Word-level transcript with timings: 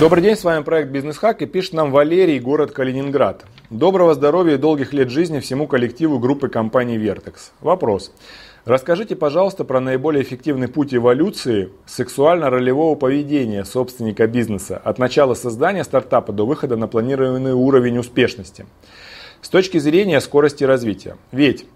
Добрый 0.00 0.22
день, 0.22 0.34
с 0.34 0.44
вами 0.44 0.62
проект 0.62 0.88
Бизнес 0.88 1.18
Хак 1.18 1.42
и 1.42 1.46
пишет 1.46 1.74
нам 1.74 1.90
Валерий, 1.92 2.40
город 2.40 2.72
Калининград. 2.72 3.44
Доброго 3.68 4.14
здоровья 4.14 4.54
и 4.54 4.56
долгих 4.56 4.94
лет 4.94 5.10
жизни 5.10 5.40
всему 5.40 5.66
коллективу 5.66 6.18
группы 6.18 6.48
компании 6.48 6.98
Vertex. 6.98 7.50
Вопрос. 7.60 8.10
Расскажите, 8.64 9.14
пожалуйста, 9.14 9.64
про 9.64 9.78
наиболее 9.78 10.22
эффективный 10.22 10.68
путь 10.68 10.94
эволюции 10.94 11.68
сексуально-ролевого 11.84 12.94
поведения 12.94 13.62
собственника 13.66 14.26
бизнеса 14.26 14.80
от 14.82 14.98
начала 14.98 15.34
создания 15.34 15.84
стартапа 15.84 16.32
до 16.32 16.46
выхода 16.46 16.78
на 16.78 16.88
планированный 16.88 17.52
уровень 17.52 17.98
успешности 17.98 18.64
с 19.42 19.50
точки 19.50 19.76
зрения 19.76 20.22
скорости 20.22 20.64
развития. 20.64 21.18
Ведь 21.30 21.66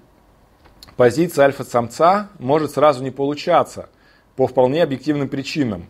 позиция 0.96 1.44
альфа-самца 1.44 2.30
может 2.38 2.70
сразу 2.70 3.04
не 3.04 3.10
получаться 3.10 3.90
по 4.34 4.46
вполне 4.46 4.82
объективным 4.82 5.28
причинам. 5.28 5.84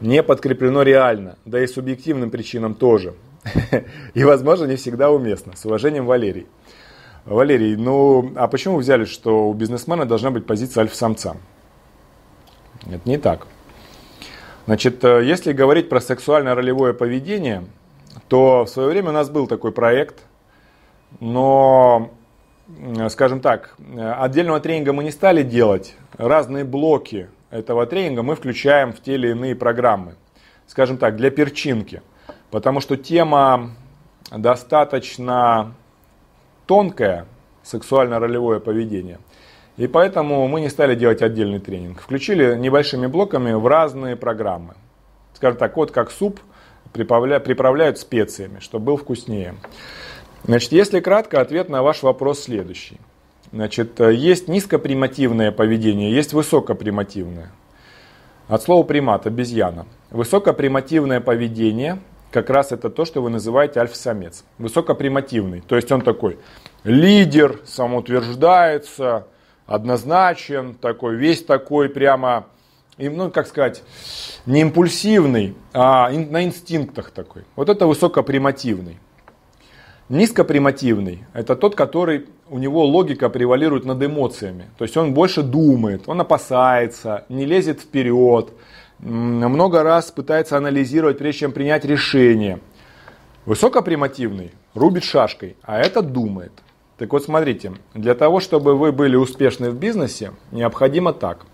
Не 0.00 0.22
подкреплено 0.22 0.82
реально, 0.82 1.36
да 1.44 1.62
и 1.62 1.66
субъективным 1.66 2.30
причинам 2.30 2.74
тоже. 2.74 3.14
И, 4.14 4.24
возможно, 4.24 4.66
не 4.66 4.76
всегда 4.76 5.10
уместно. 5.10 5.56
С 5.56 5.64
уважением, 5.64 6.06
Валерий. 6.06 6.46
Валерий, 7.24 7.76
ну 7.76 8.32
а 8.36 8.48
почему 8.48 8.76
вы 8.76 8.80
взяли, 8.80 9.04
что 9.04 9.48
у 9.48 9.54
бизнесмена 9.54 10.06
должна 10.06 10.30
быть 10.30 10.46
позиция 10.46 10.82
альфа-самца? 10.82 11.36
Это 12.86 13.08
не 13.08 13.18
так. 13.18 13.46
Значит, 14.66 15.04
э, 15.04 15.24
если 15.24 15.52
говорить 15.52 15.88
про 15.88 16.00
сексуальное 16.00 16.54
ролевое 16.54 16.94
поведение, 16.94 17.64
то 18.28 18.64
в 18.64 18.68
свое 18.68 18.88
время 18.88 19.10
у 19.10 19.12
нас 19.12 19.30
был 19.30 19.46
такой 19.46 19.72
проект, 19.72 20.22
но, 21.20 22.10
скажем 23.08 23.40
так, 23.40 23.76
отдельного 23.96 24.60
тренинга 24.60 24.92
мы 24.92 25.04
не 25.04 25.10
стали 25.10 25.42
делать. 25.42 25.94
Разные 26.16 26.64
блоки 26.64 27.28
этого 27.50 27.86
тренинга 27.86 28.22
мы 28.22 28.34
включаем 28.34 28.92
в 28.92 29.00
те 29.00 29.14
или 29.14 29.30
иные 29.30 29.54
программы. 29.54 30.14
Скажем 30.66 30.98
так, 30.98 31.16
для 31.16 31.30
перчинки. 31.30 32.02
Потому 32.50 32.80
что 32.80 32.96
тема 32.96 33.70
достаточно 34.30 35.74
тонкое 36.66 37.26
сексуально-ролевое 37.62 38.60
поведение. 38.60 39.18
И 39.76 39.86
поэтому 39.86 40.46
мы 40.48 40.60
не 40.60 40.68
стали 40.68 40.94
делать 40.94 41.22
отдельный 41.22 41.60
тренинг. 41.60 42.00
Включили 42.00 42.56
небольшими 42.56 43.06
блоками 43.06 43.52
в 43.52 43.66
разные 43.66 44.16
программы. 44.16 44.74
Скажем 45.34 45.58
так, 45.58 45.76
вот 45.76 45.90
как 45.92 46.10
суп 46.10 46.40
приправляют 46.92 47.98
специями, 47.98 48.58
чтобы 48.60 48.86
был 48.86 48.96
вкуснее. 48.96 49.54
Значит, 50.44 50.72
если 50.72 51.00
кратко, 51.00 51.40
ответ 51.40 51.68
на 51.68 51.82
ваш 51.82 52.02
вопрос 52.02 52.40
следующий. 52.40 52.98
Значит, 53.52 53.98
есть 54.00 54.48
низкопримативное 54.48 55.52
поведение, 55.52 56.12
есть 56.12 56.32
высокопримативное. 56.32 57.50
От 58.46 58.62
слова 58.62 58.82
примат, 58.82 59.26
обезьяна. 59.26 59.86
Высокопримативное 60.10 61.20
поведение 61.20 61.98
как 62.30 62.50
раз 62.50 62.72
это 62.72 62.90
то, 62.90 63.04
что 63.04 63.22
вы 63.22 63.30
называете 63.30 63.80
альфа-самец. 63.80 64.44
Высокопримативный. 64.58 65.62
То 65.62 65.76
есть 65.76 65.90
он 65.90 66.02
такой 66.02 66.38
лидер, 66.84 67.60
самоутверждается, 67.64 69.26
однозначен, 69.66 70.74
такой, 70.74 71.16
весь 71.16 71.42
такой 71.42 71.88
прямо, 71.88 72.46
ну, 72.96 73.30
как 73.30 73.46
сказать, 73.46 73.82
не 74.46 74.60
импульсивный, 74.62 75.54
а 75.72 76.10
на 76.10 76.44
инстинктах 76.44 77.10
такой. 77.10 77.44
Вот 77.56 77.68
это 77.68 77.86
высокопримативный. 77.86 78.98
Низкопримативный– 80.08 81.24
это 81.34 81.54
тот, 81.54 81.74
который 81.74 82.26
у 82.48 82.58
него 82.58 82.82
логика 82.84 83.28
превалирует 83.28 83.84
над 83.84 84.02
эмоциями. 84.02 84.70
То 84.78 84.84
есть 84.84 84.96
он 84.96 85.12
больше 85.12 85.42
думает, 85.42 86.04
он 86.06 86.20
опасается, 86.20 87.24
не 87.28 87.44
лезет 87.44 87.80
вперед, 87.80 88.50
много 89.00 89.82
раз 89.82 90.10
пытается 90.10 90.56
анализировать, 90.56 91.18
прежде 91.18 91.40
чем 91.40 91.52
принять 91.52 91.84
решение. 91.84 92.60
Высокопримативный 93.44 94.52
рубит 94.74 95.04
шашкой, 95.04 95.56
а 95.62 95.78
этот 95.78 96.12
думает. 96.12 96.52
Так 96.96 97.12
вот 97.12 97.22
смотрите, 97.22 97.72
для 97.94 98.14
того, 98.14 98.40
чтобы 98.40 98.76
вы 98.76 98.92
были 98.92 99.16
успешны 99.16 99.70
в 99.70 99.76
бизнесе, 99.76 100.32
необходимо 100.52 101.12
так. 101.12 101.44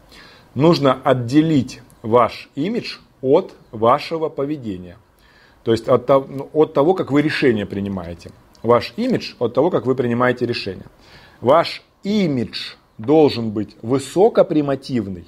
Нужно 0.55 0.99
отделить 1.03 1.83
ваш 2.03 2.49
имидж 2.55 2.99
от 3.21 3.53
вашего 3.73 4.29
поведения. 4.29 4.97
То 5.65 5.73
есть 5.73 5.89
от, 5.89 6.09
ну, 6.09 6.67
того, 6.67 6.95
как 6.95 7.11
вы 7.11 7.21
решение 7.21 7.67
принимаете. 7.67 8.31
Ваш 8.65 8.95
имидж 8.97 9.35
от 9.39 9.53
того, 9.53 9.71
как 9.71 9.85
вы 9.85 9.95
принимаете 9.95 10.47
решение. 10.47 10.87
Ваш 11.43 11.83
имидж 12.03 12.77
должен 12.97 13.51
быть 13.51 13.77
высокопримативный, 13.83 15.27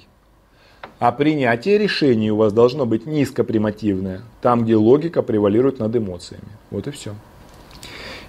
а 0.97 1.11
принятие 1.11 1.77
решений 1.77 2.31
у 2.31 2.37
вас 2.37 2.51
должно 2.51 2.87
быть 2.87 3.05
низкопримативное, 3.05 4.23
там, 4.41 4.63
где 4.63 4.75
логика 4.75 5.21
превалирует 5.21 5.77
над 5.77 5.95
эмоциями. 5.95 6.47
Вот 6.71 6.87
и 6.87 6.91
все. 6.91 7.13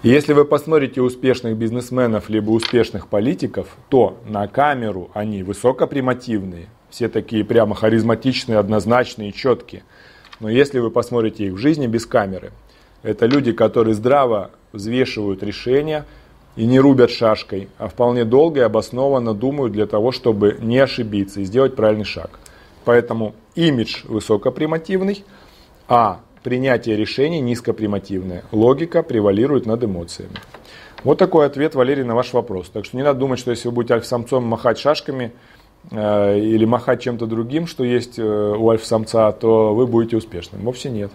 если 0.02 0.34
вы 0.34 0.44
посмотрите 0.44 1.00
успешных 1.00 1.56
бизнесменов 1.56 2.28
либо 2.28 2.50
успешных 2.50 3.08
политиков, 3.08 3.78
то 3.88 4.18
на 4.26 4.47
камеру 4.47 5.10
они 5.14 5.42
высокопримативные, 5.42 6.66
все 6.91 7.08
такие 7.08 7.47
прямо 7.47 7.74
харизматичные, 7.74 8.58
однозначные, 8.58 9.32
четкие. 9.32 9.84
Но 10.38 10.50
если 10.50 10.80
вы 10.80 10.91
посмотрите 10.91 11.47
их 11.47 11.54
в 11.54 11.56
жизни 11.56 11.86
без 11.86 12.04
камеры, 12.04 12.52
это 13.03 13.26
люди, 13.26 13.53
которые 13.53 13.94
здраво 13.94 14.50
взвешивают 14.72 15.42
решения 15.42 16.04
и 16.56 16.66
не 16.66 16.81
рубят 16.81 17.10
шашкой, 17.10 17.69
а 17.78 17.88
вполне 17.88 18.25
долго 18.25 18.60
и 18.60 18.64
обоснованно 18.64 19.34
думают 19.34 19.72
для 19.72 19.86
того, 19.86 20.12
чтобы 20.12 20.56
не 20.60 20.78
ошибиться 20.78 21.41
и 21.41 21.44
сделать 21.44 21.76
правильный 21.76 22.04
шаг. 22.04 22.38
Поэтому 22.84 23.34
имидж 23.54 24.04
высокопримативный, 24.04 25.25
а 25.88 26.20
принятие 26.42 26.97
решений 26.97 27.41
низкопримативное. 27.41 28.44
Логика 28.53 29.03
превалирует 29.03 29.66
над 29.66 29.84
эмоциями. 29.84 30.36
Вот 31.04 31.19
такой 31.19 31.47
ответ, 31.47 31.75
Валерий, 31.75 32.03
на 32.03 32.15
ваш 32.15 32.32
вопрос. 32.32 32.70
Так 32.70 32.84
что 32.84 32.97
не 32.97 33.03
надо 33.03 33.20
думать, 33.20 33.38
что 33.38 33.50
если 33.50 33.69
вы 33.69 33.75
будете 33.75 33.94
альфа-самцом 33.94 34.44
махать 34.44 34.78
шашками 34.78 35.32
э, 35.91 36.38
или 36.41 36.65
махать 36.65 37.03
чем-то 37.03 37.26
другим, 37.26 37.66
что 37.66 37.84
есть 37.84 38.19
э, 38.19 38.22
у 38.22 38.69
альфа-самца, 38.69 39.30
то 39.32 39.75
вы 39.75 39.86
будете 39.86 40.16
успешным. 40.16 40.62
Вовсе 40.62 40.91
нет. 40.91 41.12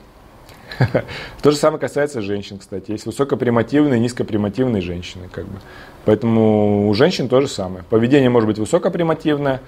То 1.42 1.52
же 1.52 1.58
самое 1.58 1.80
касается 1.80 2.22
женщин, 2.22 2.58
кстати. 2.58 2.92
Есть 2.92 3.06
высокопримативные 3.06 4.00
низкопримативные 4.00 4.82
женщины. 4.82 5.30
Как 5.32 5.46
бы. 5.46 5.60
Поэтому 6.06 6.90
у 6.90 6.94
женщин 6.94 7.30
то 7.30 7.42
же 7.42 7.48
самое. 7.48 7.84
Поведение 7.90 8.30
может 8.30 8.48
быть 8.48 8.58
высокопримативное, 8.58 9.62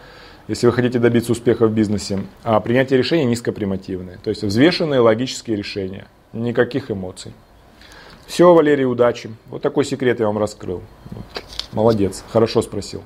если 0.47 0.67
вы 0.67 0.73
хотите 0.73 0.99
добиться 0.99 1.31
успеха 1.31 1.67
в 1.67 1.73
бизнесе, 1.73 2.19
а 2.43 2.59
принятие 2.59 2.97
решений 2.97 3.25
низкопримативное. 3.25 4.19
То 4.23 4.29
есть 4.29 4.43
взвешенные 4.43 4.99
логические 4.99 5.57
решения, 5.57 6.07
никаких 6.33 6.91
эмоций. 6.91 7.33
Все, 8.27 8.53
Валерий, 8.53 8.85
удачи. 8.85 9.29
Вот 9.47 9.61
такой 9.61 9.85
секрет 9.85 10.19
я 10.19 10.27
вам 10.27 10.37
раскрыл. 10.37 10.81
Молодец, 11.71 12.23
хорошо 12.31 12.61
спросил. 12.61 13.03